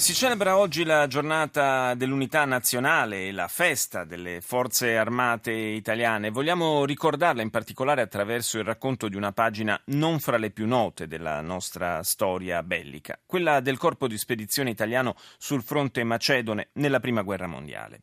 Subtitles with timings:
[0.00, 6.30] Si celebra oggi la giornata dell'unità nazionale e la festa delle forze armate italiane.
[6.30, 11.06] Vogliamo ricordarla in particolare attraverso il racconto di una pagina non fra le più note
[11.06, 17.20] della nostra storia bellica, quella del corpo di spedizione italiano sul fronte macedone nella prima
[17.20, 18.00] guerra mondiale.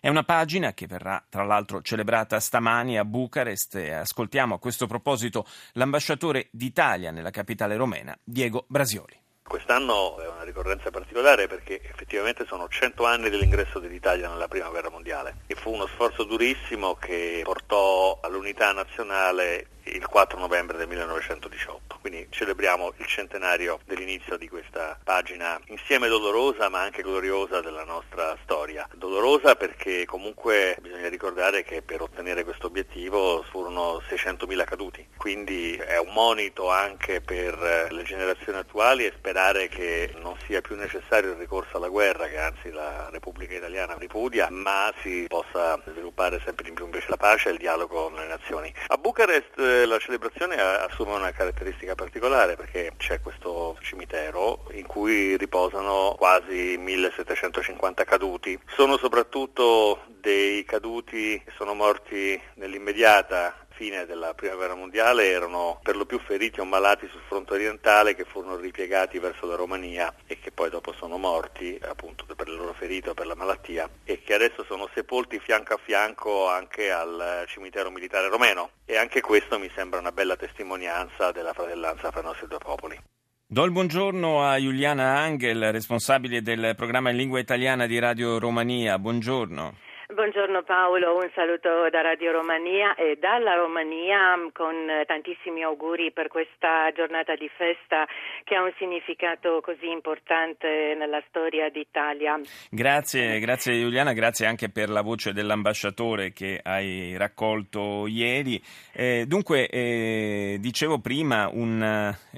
[0.00, 4.88] È una pagina che verrà tra l'altro celebrata stamani a Bucarest e ascoltiamo a questo
[4.88, 9.26] proposito l'ambasciatore d'Italia nella capitale romena, Diego Brasioli.
[9.48, 14.90] Quest'anno è una ricorrenza particolare perché effettivamente sono 100 anni dell'ingresso dell'Italia nella Prima Guerra
[14.90, 21.87] Mondiale e fu uno sforzo durissimo che portò all'unità nazionale il 4 novembre del 1918.
[22.08, 28.34] Quindi celebriamo il centenario dell'inizio di questa pagina insieme dolorosa ma anche gloriosa della nostra
[28.44, 28.88] storia.
[28.94, 35.98] Dolorosa perché comunque bisogna ricordare che per ottenere questo obiettivo furono 600.000 caduti, quindi è
[35.98, 41.36] un monito anche per le generazioni attuali e sperare che non sia più necessario il
[41.36, 46.72] ricorso alla guerra, che anzi la Repubblica Italiana ripudia, ma si possa sviluppare sempre di
[46.72, 48.72] più invece la pace e il dialogo con le nazioni.
[48.86, 55.36] A Bucarest eh, la celebrazione assume una caratteristica particolare perché c'è questo cimitero in cui
[55.36, 58.56] riposano quasi 1750 caduti.
[58.68, 65.94] Sono soprattutto dei caduti che sono morti nell'immediata fine della prima guerra mondiale erano per
[65.94, 70.40] lo più feriti o malati sul fronte orientale che furono ripiegati verso la Romania e
[70.40, 74.20] che poi dopo sono morti appunto per le loro ferite o per la malattia e
[74.24, 79.60] che adesso sono sepolti fianco a fianco anche al cimitero militare romeno e anche questo
[79.60, 83.00] mi sembra una bella testimonianza della fratellanza fra i nostri due popoli.
[83.46, 88.98] Do il buongiorno a Giuliana Angel, responsabile del programma in lingua italiana di Radio Romania.
[88.98, 89.86] Buongiorno.
[90.18, 94.74] Buongiorno Paolo, un saluto da Radio Romania e dalla Romania mm, con
[95.06, 98.04] tantissimi auguri per questa giornata di festa
[98.42, 102.34] che ha un significato così importante nella storia d'Italia.
[102.68, 108.60] Grazie, grazie Giuliana, grazie anche per la voce dell'ambasciatore che hai raccolto ieri.
[108.92, 111.80] Eh, dunque, eh, dicevo prima un,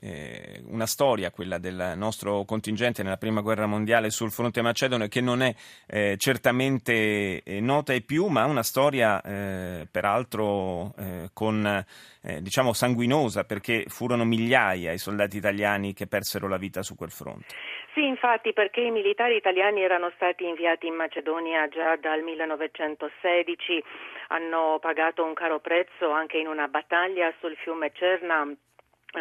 [0.03, 5.23] eh, una storia, quella del nostro contingente nella prima guerra mondiale sul fronte macedone, che
[5.23, 5.55] non è
[5.87, 12.73] eh, certamente eh, nota e più, ma una storia eh, peraltro eh, con, eh, diciamo
[12.73, 17.55] sanguinosa, perché furono migliaia i soldati italiani che persero la vita su quel fronte.
[17.95, 23.83] Sì, infatti, perché i militari italiani erano stati inviati in Macedonia già dal 1916,
[24.29, 28.57] hanno pagato un caro prezzo anche in una battaglia sul fiume Cerna eh,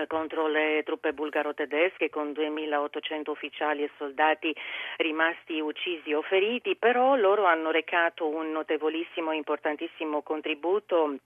[0.08, 4.56] contro le truppe bulgaro-tedesche con 2.800 ufficiali e soldati
[4.98, 11.18] rimasti uccisi o feriti, però loro hanno recato un notevolissimo e importantissimo contributo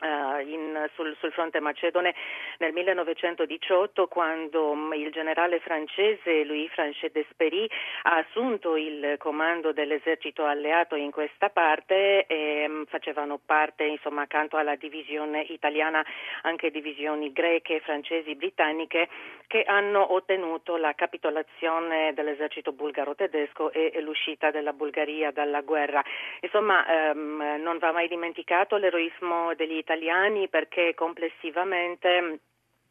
[0.00, 2.14] in, sul, sul, fronte macedone
[2.58, 7.68] nel 1918 quando il generale francese Louis Franchet d'Espery
[8.02, 14.56] ha assunto il comando dell'esercito alleato in questa parte e um, facevano parte insomma accanto
[14.56, 16.04] alla divisione italiana
[16.42, 19.08] anche divisioni greche, francesi, britanniche
[19.48, 26.04] che hanno ottenuto la capitolazione dell'esercito bulgaro-tedesco e, e l'uscita della Bulgaria dalla guerra.
[26.40, 29.86] Insomma um, non va mai dimenticato l'eroismo degli italiani
[30.48, 32.40] perché complessivamente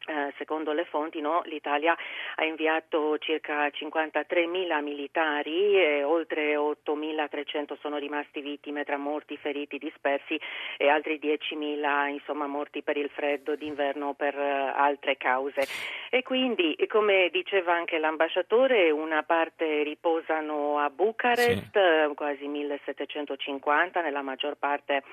[0.08, 1.94] eh, secondo le fonti no, l'Italia
[2.36, 10.40] ha inviato circa 53.000 militari e oltre 8.300 sono rimasti vittime tra morti, feriti, dispersi
[10.78, 15.68] e altri 10.000 insomma, morti per il freddo d'inverno o per uh, altre cause.
[16.10, 21.78] E quindi, come diceva anche l'ambasciatore, una parte riposano a Bucarest, sì.
[21.78, 25.04] Eh, quasi 1.750, nella maggior parte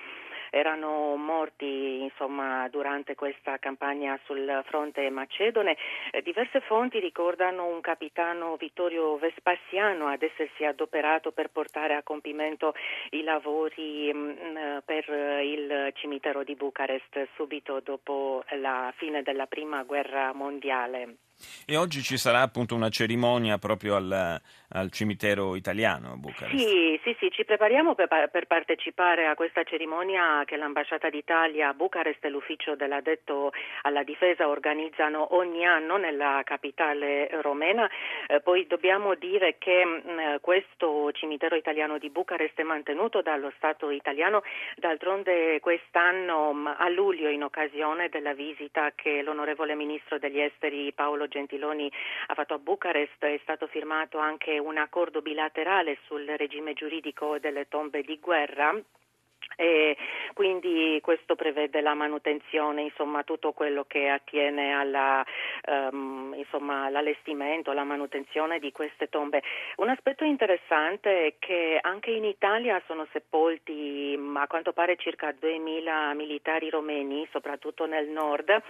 [0.55, 5.77] erano morti insomma, durante questa campagna sul fronte macedone.
[6.13, 12.75] Eh, diverse fonti ricordano un capitano Vittorio Vespasiano ad essersi adoperato per portare a compimento
[13.11, 15.09] i lavori mm, per
[15.43, 21.24] il cimitero di Bucarest subito dopo la fine della prima guerra mondiale.
[21.67, 26.57] E oggi ci sarà appunto una cerimonia proprio al, al cimitero italiano a Bucarest.
[26.57, 31.75] Sì, sì, sì, ci prepariamo per, per, partecipare a questa cerimonia che l'Ambasciata d'Italia a
[31.75, 33.53] Bucarest e l'Ufficio dell'Addetto
[33.83, 37.89] alla Difesa organizzano ogni anno nella capitale romena.
[38.27, 43.53] Eh, poi dobbiamo dire che mh, mm, questo cimitero italiano di Bucarest è mantenuto dallo
[43.57, 44.43] Stato italiano,
[44.77, 50.93] d'altronde quest'anno mh, mm, a luglio in occasione della visita che l'onorevole ministro degli esteri
[50.93, 51.91] Paolo Paolo Gentiloni
[52.27, 57.69] ha fatto a Bucarest è stato firmato anche un accordo bilaterale sul regime giuridico delle
[57.69, 58.79] tombe di guerra
[59.57, 59.97] e
[60.35, 65.25] quindi questo prevede la manutenzione, insomma tutto quello che attiene alla,
[65.91, 69.43] um, insomma, all'allestimento, alla manutenzione di queste tombe.
[69.77, 76.15] Un aspetto interessante è che anche in Italia sono sepolti a quanto pare circa 2.000
[76.15, 78.61] militari romeni, soprattutto nel nord,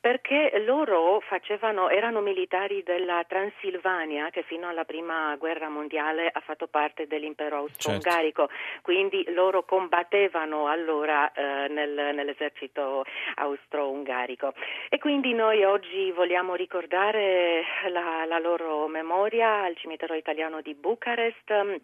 [0.00, 6.66] perché loro facevano, erano militari della Transilvania che fino alla prima guerra mondiale ha fatto
[6.66, 8.82] parte dell'impero austro-ungarico, certo.
[8.82, 10.17] quindi loro combattevano
[10.66, 13.04] allora eh, nel, nell'esercito
[13.36, 14.52] austro-ungarico.
[14.88, 21.80] E quindi noi oggi vogliamo ricordare la, la loro memoria al cimitero italiano di Bucarest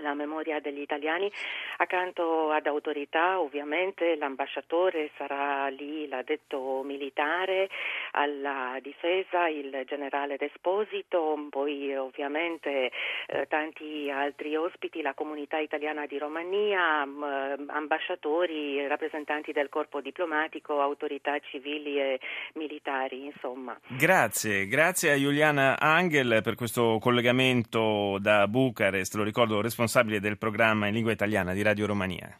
[0.00, 1.30] la memoria degli italiani
[1.78, 4.16] accanto ad autorità ovviamente.
[4.16, 7.68] L'ambasciatore sarà lì l'addetto militare
[8.12, 12.90] alla difesa il generale Desposito poi ovviamente
[13.26, 20.80] eh, tanti altri ospiti la comunità italiana di Romania eh, ambasciatori rappresentanti del corpo diplomatico
[20.80, 22.20] autorità civili e
[22.54, 23.78] militari insomma.
[23.86, 30.86] Grazie grazie a Giuliana Angel per questo collegamento da Bucarest lo ricordo responsabile del programma
[30.86, 32.30] in lingua italiana di Radio Romania.